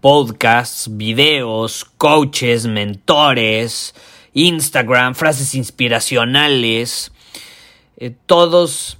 [0.00, 3.94] podcasts, videos, coaches, mentores,
[4.32, 7.12] Instagram, frases inspiracionales,
[7.96, 8.98] eh, todos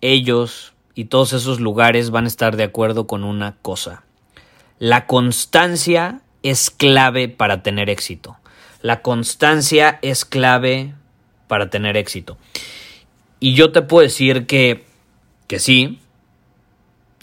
[0.00, 4.04] ellos y todos esos lugares van a estar de acuerdo con una cosa.
[4.78, 8.36] La constancia es clave para tener éxito.
[8.80, 10.94] La constancia es clave
[11.48, 12.38] para tener éxito.
[13.40, 14.84] Y yo te puedo decir que,
[15.48, 15.98] que sí,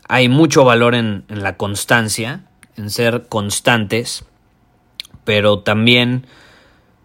[0.08, 2.43] hay mucho valor en, en la constancia,
[2.77, 4.25] en ser constantes,
[5.23, 6.27] pero también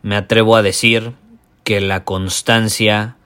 [0.03, 1.15] me atrevo a decir
[1.65, 3.17] que la constancia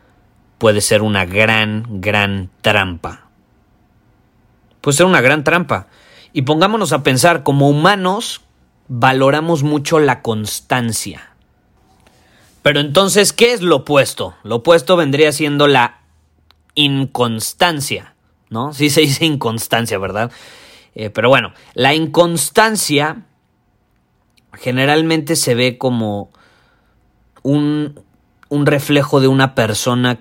[0.59, 3.29] puede ser una gran, gran trampa.
[4.81, 5.89] Puede ser una gran trampa.
[6.33, 8.43] Y pongámonos a pensar, como humanos
[8.89, 11.31] valoramos mucho la constancia.
[12.63, 14.35] Pero entonces, ¿qué es lo opuesto?
[14.43, 16.01] Lo opuesto vendría siendo la
[16.75, 18.15] inconstancia,
[18.49, 18.73] ¿no?
[18.73, 20.33] Sí se dice inconstancia, ¿verdad?
[20.95, 23.23] Eh, pero bueno, la inconstancia
[24.53, 26.31] generalmente se ve como
[27.43, 28.01] un,
[28.49, 30.19] un reflejo de una persona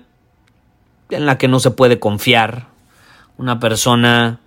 [1.10, 2.68] en la que no se puede confiar,
[3.36, 4.40] una persona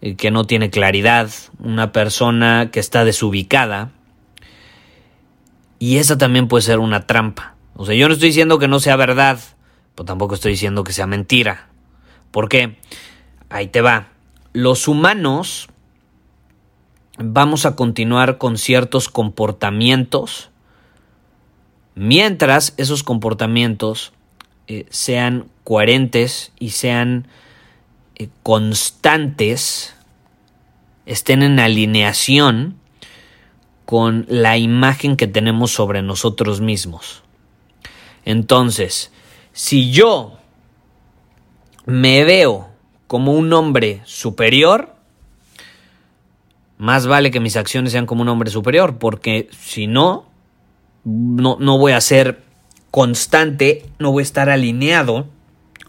[0.00, 3.90] eh, que no tiene claridad, una persona que está desubicada.
[5.78, 7.54] Y esa también puede ser una trampa.
[7.74, 9.40] O sea, yo no estoy diciendo que no sea verdad,
[9.94, 11.68] pero tampoco estoy diciendo que sea mentira.
[12.30, 12.78] ¿Por qué?
[13.48, 14.08] Ahí te va.
[14.52, 15.68] Los humanos
[17.24, 20.50] vamos a continuar con ciertos comportamientos
[21.94, 24.12] mientras esos comportamientos
[24.66, 27.28] eh, sean coherentes y sean
[28.16, 29.94] eh, constantes,
[31.06, 32.76] estén en alineación
[33.84, 37.22] con la imagen que tenemos sobre nosotros mismos.
[38.24, 39.12] Entonces,
[39.52, 40.38] si yo
[41.84, 42.68] me veo
[43.06, 44.91] como un hombre superior,
[46.82, 50.26] más vale que mis acciones sean como un hombre superior, porque si no,
[51.04, 52.42] no, no voy a ser
[52.90, 55.28] constante, no voy a estar alineado,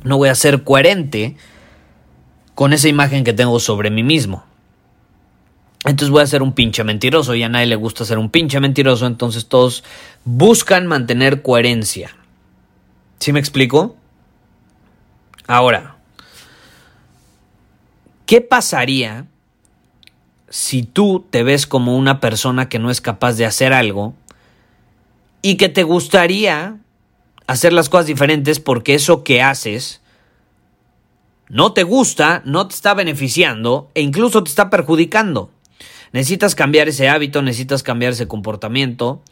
[0.04, 1.36] no voy a ser coherente
[2.54, 4.44] con esa imagen que tengo sobre mí mismo.
[5.84, 8.60] Entonces voy a ser un pinche mentiroso y a nadie le gusta ser un pinche
[8.60, 9.84] mentiroso, entonces todos
[10.26, 12.16] buscan mantener coherencia.
[13.18, 13.96] ¿Sí me explico?
[15.48, 15.96] Ahora,
[18.28, 19.26] ¿qué pasaría
[20.54, 24.14] si tú te ves como una persona que no es capaz de hacer algo
[25.42, 26.78] y que te gustaría
[27.48, 30.00] hacer las cosas diferentes porque eso que haces
[31.50, 35.50] no te gusta, no te está beneficiando e incluso te está perjudicando.
[36.12, 39.24] Necesitas cambiar ese hábito, necesitas cambiar ese comportamiento.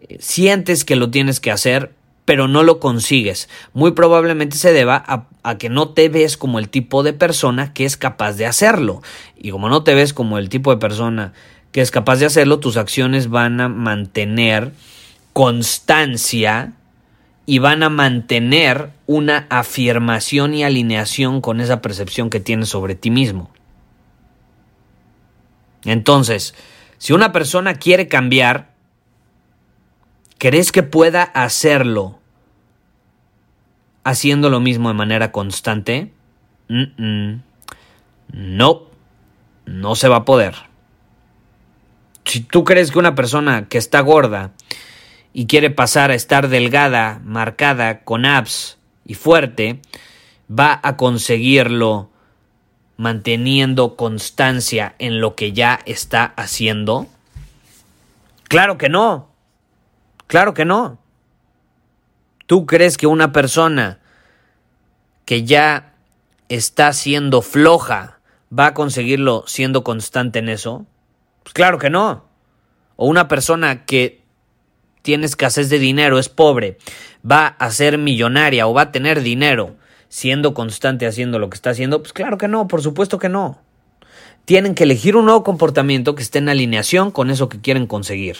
[0.00, 1.94] Eh, sientes que lo tienes que hacer,
[2.28, 3.48] pero no lo consigues.
[3.72, 5.02] Muy probablemente se deba
[5.42, 9.00] a, que no te ves como el tipo de persona que es capaz de hacerlo.
[9.34, 11.32] Y como no te ves como el tipo de persona
[11.72, 14.72] que es capaz de hacerlo, tus acciones van a mantener
[15.32, 16.74] constancia
[17.46, 23.10] y van a mantener una afirmación y alineación con esa percepción que tienes sobre ti
[23.10, 23.50] mismo.
[25.86, 26.54] Entonces,
[26.98, 28.74] si una persona quiere cambiar,
[30.36, 32.17] ¿crees que pueda hacerlo
[34.08, 36.12] haciendo lo mismo de manera constante?
[36.68, 37.42] no,
[39.64, 40.54] no se va a poder.
[42.24, 44.52] Si tú crees que una persona que está gorda
[45.32, 49.80] y quiere pasar a estar delgada, marcada, con abs y fuerte,
[50.50, 52.10] va a conseguirlo
[52.98, 57.06] manteniendo constancia en lo que ya está haciendo?
[58.48, 59.30] Claro que no.
[60.26, 60.98] Claro que no.
[62.46, 63.97] ¿Tú crees que una persona
[65.28, 65.92] que ya
[66.48, 68.18] está siendo floja
[68.50, 70.86] va a conseguirlo siendo constante en eso?
[71.42, 72.24] Pues claro que no.
[72.96, 74.22] o una persona que
[75.02, 76.78] tiene escasez de dinero, es pobre,
[77.30, 79.76] va a ser millonaria o va a tener dinero
[80.08, 82.00] siendo constante haciendo lo que está haciendo?
[82.00, 83.58] Pues claro que no, por supuesto que no.
[84.46, 88.38] Tienen que elegir un nuevo comportamiento que esté en alineación con eso que quieren conseguir.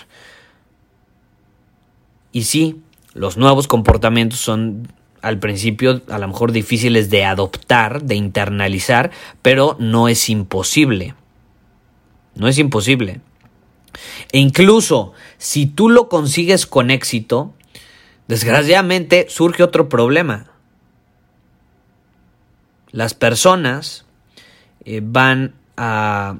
[2.32, 2.80] Y sí,
[3.12, 4.88] los nuevos comportamientos son
[5.22, 9.10] al principio a lo mejor difíciles de adoptar, de internalizar,
[9.42, 11.14] pero no es imposible.
[12.34, 13.20] No es imposible.
[14.32, 17.54] E incluso si tú lo consigues con éxito,
[18.28, 20.46] desgraciadamente surge otro problema.
[22.90, 24.06] Las personas
[24.84, 26.38] eh, van a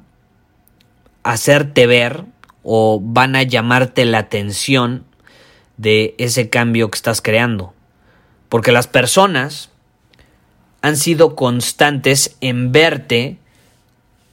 [1.23, 2.25] hacerte ver
[2.63, 5.05] o van a llamarte la atención
[5.77, 7.73] de ese cambio que estás creando.
[8.49, 9.69] Porque las personas
[10.81, 13.37] han sido constantes en verte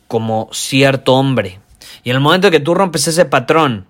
[0.08, 1.60] como cierto hombre.
[2.04, 3.86] Y en el momento que tú rompes ese patrón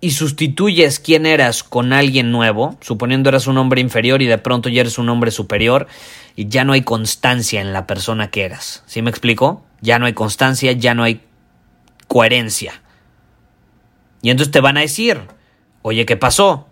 [0.00, 4.68] y sustituyes quién eras con alguien nuevo, suponiendo eras un hombre inferior y de pronto
[4.68, 5.86] ya eres un hombre superior,
[6.34, 8.82] y ya no hay constancia en la persona que eras.
[8.86, 9.64] ¿Sí me explico?
[9.80, 11.22] Ya no hay constancia, ya no hay
[12.08, 12.82] coherencia.
[14.22, 15.20] Y entonces te van a decir,
[15.82, 16.68] oye, ¿qué pasó?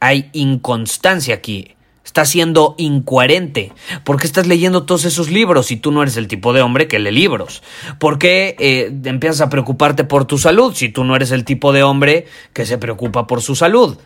[0.00, 1.76] Hay inconstancia aquí.
[2.12, 3.72] Estás siendo incoherente.
[4.04, 6.86] ¿Por qué estás leyendo todos esos libros si tú no eres el tipo de hombre
[6.86, 7.62] que lee libros?
[7.98, 11.72] ¿Por qué eh, empiezas a preocuparte por tu salud si tú no eres el tipo
[11.72, 13.96] de hombre que se preocupa por su salud?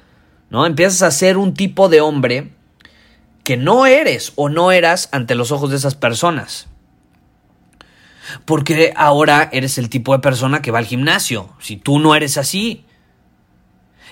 [0.50, 0.66] ¿No?
[0.66, 2.52] Empiezas a ser un tipo de hombre
[3.42, 6.68] que no eres o no eras ante los ojos de esas personas.
[8.44, 12.38] Porque ahora eres el tipo de persona que va al gimnasio, si tú no eres
[12.38, 12.84] así.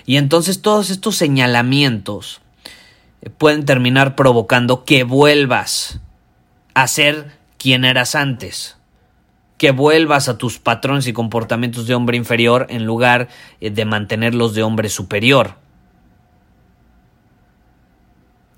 [0.05, 2.41] Y entonces todos estos señalamientos
[3.31, 6.01] pueden terminar provocando que vuelvas
[6.75, 8.77] a ser quien eras antes.
[9.57, 13.29] Que vuelvas a tus patrones y comportamientos de hombre inferior en lugar
[13.61, 15.57] eh, de mantenerlos de hombre superior.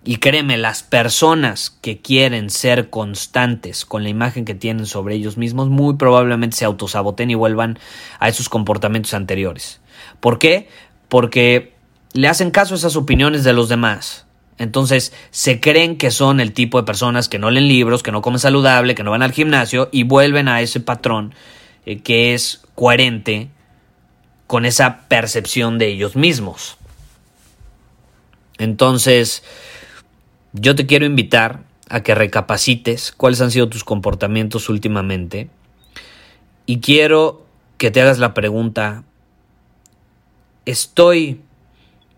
[0.03, 5.37] Y créeme, las personas que quieren ser constantes con la imagen que tienen sobre ellos
[5.37, 7.77] mismos muy probablemente se autosaboten y vuelvan
[8.21, 9.81] a esos comportamientos anteriores.
[10.21, 10.69] ¿Por qué?
[11.09, 11.75] Porque
[12.13, 14.25] le hacen caso a esas opiniones de los demás
[14.58, 18.23] entonces se creen que son el tipo de personas que no leen libros, que no
[18.23, 21.35] comen saludable, que no van al gimnasio y vuelven a ese patrón
[21.85, 23.50] eh, que es coherente
[24.47, 26.79] con esa percepción de ellos mismos.
[28.58, 29.43] Entonces,
[30.53, 35.50] yo te quiero invitar a que recapacites cuáles han sido tus comportamientos últimamente
[36.64, 39.05] y quiero que te hagas la pregunta,
[40.64, 41.43] ¿estoy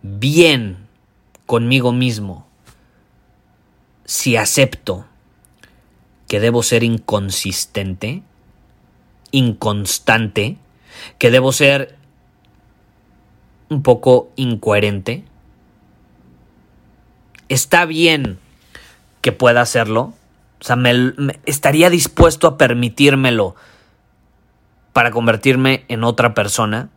[0.03, 0.88] bien
[1.49, 2.47] conmigo mismo
[4.05, 5.07] si acepto
[6.29, 8.23] que debo ser inconsistente,
[9.31, 10.59] inconstante,
[11.17, 11.97] que debo ser
[13.71, 15.25] un poco incoherente.
[17.49, 18.39] Está bien
[19.23, 20.13] que pueda hacerlo.
[20.61, 20.77] O sea,
[21.47, 23.57] estaría dispuesto a permitírmelo
[24.93, 26.91] para convertirme en otra persona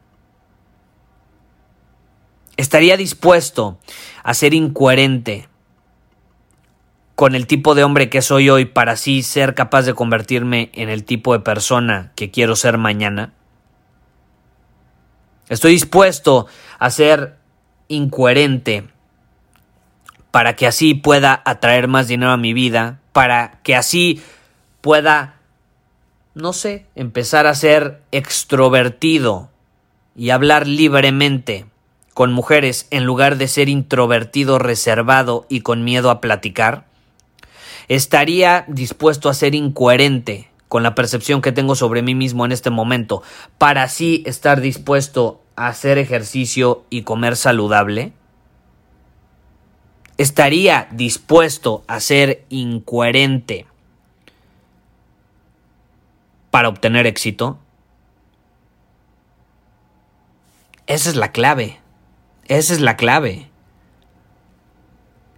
[2.58, 3.80] estaría dispuesto
[4.24, 5.48] a ser incoherente
[7.16, 10.90] con el tipo de hombre que soy hoy para así ser capaz de convertirme en
[10.90, 13.34] el tipo de persona que quiero ser mañana?
[15.48, 16.48] Estoy dispuesto
[16.80, 17.38] a ser
[17.90, 18.88] incoherente
[20.32, 24.24] para que así pueda atraer más dinero a mi vida, para que así
[24.80, 25.36] pueda,
[26.34, 29.50] no sé, empezar a ser extrovertido
[30.16, 31.68] y hablar libremente
[32.14, 36.86] con mujeres en lugar de ser introvertido, reservado y con miedo a platicar?
[37.88, 42.70] ¿Estaría dispuesto a ser incoherente con la percepción que tengo sobre mí mismo en este
[42.70, 43.24] momento
[43.58, 48.14] para así estar dispuesto a hacer ejercicio y comer saludable?
[50.18, 53.66] ¿Estaría dispuesto a ser incoherente
[56.52, 57.60] para obtener éxito?
[60.88, 61.81] Esa es la clave.
[62.52, 63.50] Esa es la clave.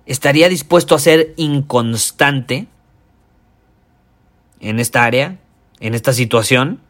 [0.08, 2.66] ¿Estaría dispuesto a ser inconstante
[4.60, 5.38] en esta área,
[5.80, 6.82] en esta situación?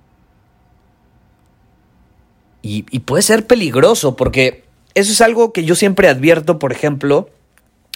[2.61, 4.63] Y, puede ser peligroso porque
[4.93, 7.29] eso es algo que yo siempre advierto, por ejemplo,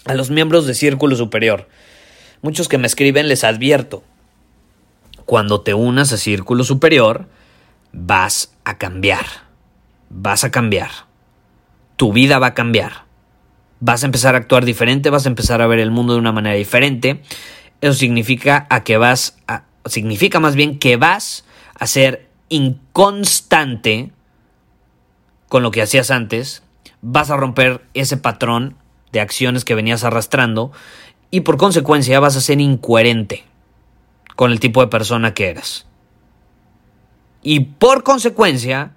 [0.03, 1.69] a los miembros de Círculo Superior.
[2.41, 4.03] Muchos que me escriben les advierto.
[5.25, 7.29] Cuando te unas a Círculo Superior,
[7.93, 9.25] vas a cambiar.
[10.10, 11.06] Vas a cambiar
[11.97, 13.05] tu vida va a cambiar.
[13.79, 16.31] Vas a empezar a actuar diferente, vas a empezar a ver el mundo de una
[16.31, 17.21] manera diferente.
[17.81, 19.37] Eso significa a que vas
[19.85, 24.11] significa más bien que vas a ser inconstante
[25.49, 26.63] con lo que hacías antes,
[27.01, 28.75] vas a romper ese patrón
[29.11, 30.71] de acciones que venías arrastrando
[31.31, 33.45] y por consecuencia vas a ser incoherente
[34.35, 35.85] con el tipo de persona que eras.
[37.41, 38.91] Y por consecuencia,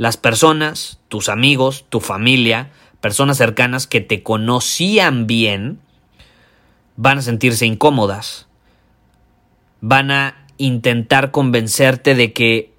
[0.00, 2.70] las personas, tus amigos, tu familia,
[3.02, 5.78] personas cercanas que te conocían bien,
[6.96, 8.48] van a sentirse incómodas.
[9.82, 12.72] Van a intentar convencerte de que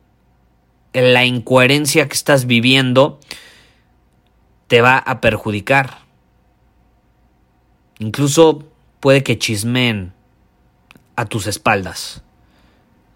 [0.94, 3.20] la incoherencia que estás viviendo
[4.66, 6.00] te va a perjudicar.
[8.00, 8.68] Incluso
[9.00, 10.12] puede que chismen
[11.16, 12.24] a tus espaldas.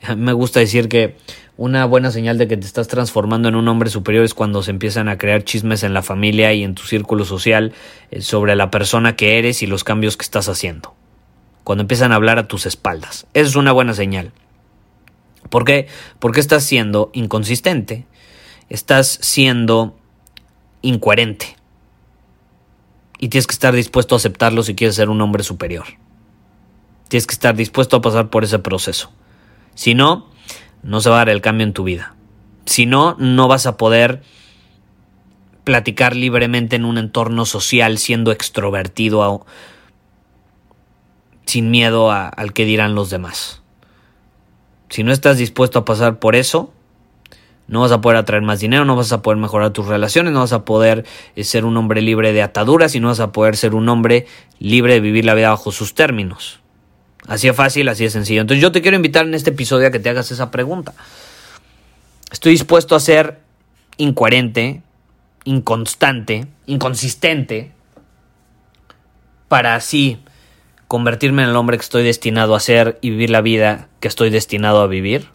[0.15, 1.17] Me gusta decir que
[1.57, 4.71] una buena señal de que te estás transformando en un hombre superior es cuando se
[4.71, 7.73] empiezan a crear chismes en la familia y en tu círculo social
[8.11, 10.93] eh, sobre la persona que eres y los cambios que estás haciendo.
[11.63, 13.25] Cuando empiezan a hablar a tus espaldas.
[13.33, 14.33] Esa es una buena señal.
[15.49, 15.87] ¿Por qué?
[16.19, 18.05] Porque estás siendo inconsistente.
[18.69, 19.97] Estás siendo
[20.81, 21.55] incoherente.
[23.17, 25.85] Y tienes que estar dispuesto a aceptarlo si quieres ser un hombre superior.
[27.07, 29.11] Tienes que estar dispuesto a pasar por ese proceso.
[29.73, 30.29] Si no,
[30.85, 32.15] no se va a dar el cambio en tu vida.
[32.65, 34.21] Si no, no vas a poder
[35.63, 39.45] platicar libremente en un entorno social siendo extrovertido
[41.45, 43.61] sin miedo al que dirán los demás.
[44.89, 46.71] Si no estás dispuesto a pasar por eso,
[47.67, 50.41] no vas a poder atraer más dinero, no vas a poder mejorar tus relaciones, no
[50.41, 51.03] vas a poder
[51.35, 54.27] eh, ser un hombre libre de ataduras y no vas a poder ser un hombre
[54.59, 56.59] libre de vivir la vida bajo sus términos.
[57.27, 58.41] Así es fácil, así es sencillo.
[58.41, 60.93] Entonces yo te quiero invitar en este episodio a que te hagas esa pregunta.
[62.31, 63.39] ¿Estoy dispuesto a ser
[63.97, 64.81] incoherente,
[65.43, 67.71] inconstante, inconsistente
[69.47, 70.19] para así
[70.87, 74.29] convertirme en el hombre que estoy destinado a ser y vivir la vida que estoy
[74.29, 75.29] destinado a vivir?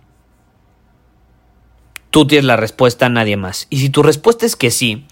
[2.11, 3.67] Tú tienes la respuesta, nadie más.
[3.71, 5.07] Y si tu respuesta es que sí,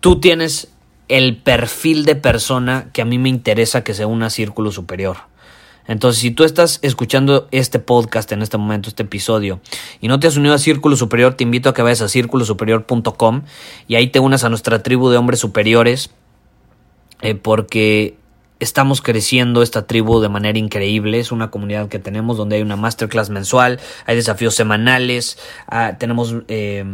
[0.00, 0.68] tú tienes
[1.08, 5.29] el perfil de persona que a mí me interesa que sea un Círculo Superior.
[5.90, 9.60] Entonces, si tú estás escuchando este podcast en este momento, este episodio,
[10.00, 13.42] y no te has unido a Círculo Superior, te invito a que vayas a círculosuperior.com
[13.88, 16.10] y ahí te unas a nuestra tribu de hombres superiores,
[17.22, 18.16] eh, porque
[18.60, 21.18] estamos creciendo esta tribu de manera increíble.
[21.18, 26.36] Es una comunidad que tenemos donde hay una masterclass mensual, hay desafíos semanales, ah, tenemos
[26.46, 26.84] eh,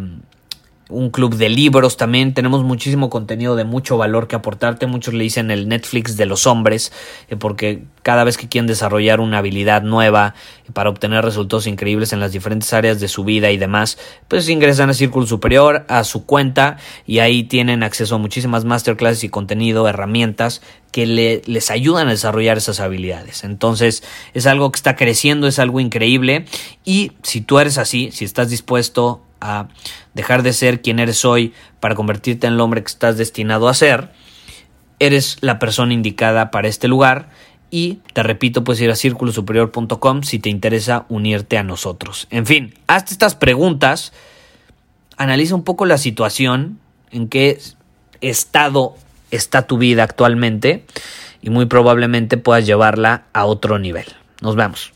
[0.89, 2.33] un club de libros también.
[2.33, 4.87] Tenemos muchísimo contenido de mucho valor que aportarte.
[4.87, 6.93] Muchos le dicen el Netflix de los hombres,
[7.29, 12.13] eh, porque cada vez que quieren desarrollar una habilidad nueva eh, para obtener resultados increíbles
[12.13, 16.05] en las diferentes áreas de su vida y demás, pues ingresan a Círculo Superior, a
[16.05, 20.63] su cuenta, y ahí tienen acceso a muchísimas masterclasses y contenido, herramientas
[20.93, 23.45] que le, les ayudan a desarrollar esas habilidades.
[23.45, 24.03] Entonces,
[24.35, 26.47] es algo que está creciendo, es algo increíble.
[26.85, 29.69] Y si tú eres así, si estás dispuesto a
[30.15, 33.75] dejar de ser quien eres hoy para convertirte en el hombre que estás destinado a
[33.75, 34.11] ser,
[34.99, 37.29] eres la persona indicada para este lugar
[37.71, 42.27] y te repito, puedes ir a círculosuperior.com si te interesa unirte a nosotros.
[42.31, 44.13] En fin, hazte estas preguntas,
[45.17, 46.79] analiza un poco la situación,
[47.11, 47.59] en qué
[48.21, 48.97] estado
[49.31, 50.85] está tu vida actualmente
[51.43, 54.07] y muy probablemente puedas llevarla a otro nivel.
[54.41, 54.96] Nos vemos.